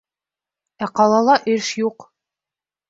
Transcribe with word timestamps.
Ә 0.85 0.89
ҡалала 1.01 1.37
эш 1.55 1.71
юҡ! 1.85 2.11